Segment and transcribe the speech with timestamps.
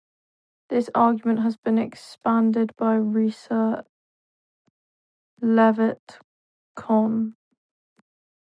[0.69, 3.85] This argument has been expanded by Risa
[5.39, 6.17] Levitt
[6.75, 7.35] Kohn.